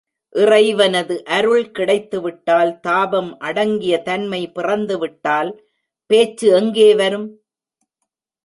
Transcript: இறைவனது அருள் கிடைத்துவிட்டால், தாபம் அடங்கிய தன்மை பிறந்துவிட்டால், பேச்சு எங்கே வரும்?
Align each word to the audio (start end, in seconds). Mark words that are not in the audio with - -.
இறைவனது 0.35 1.25
அருள் 1.25 1.71
கிடைத்துவிட்டால், 1.71 2.79
தாபம் 2.79 3.37
அடங்கிய 3.39 4.01
தன்மை 4.01 4.51
பிறந்துவிட்டால், 4.55 5.51
பேச்சு 6.05 6.53
எங்கே 6.53 6.95
வரும்? 6.95 7.27